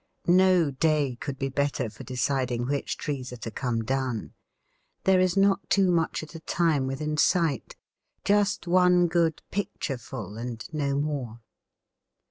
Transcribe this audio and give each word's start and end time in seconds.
No 0.25 0.71
day 0.71 1.15
could 1.21 1.37
be 1.37 1.49
better 1.49 1.87
for 1.87 2.03
deciding 2.03 2.65
which 2.65 2.97
trees 2.97 3.31
are 3.31 3.37
to 3.37 3.51
come 3.51 3.83
down; 3.83 4.33
there 5.03 5.19
is 5.19 5.37
not 5.37 5.69
too 5.69 5.91
much 5.91 6.23
at 6.23 6.33
a 6.33 6.39
time 6.39 6.87
within 6.87 7.17
sight; 7.17 7.75
just 8.25 8.65
one 8.65 9.05
good 9.05 9.43
picture 9.51 9.99
full 9.99 10.39
and 10.39 10.67
no 10.73 10.95
more. 10.95 11.41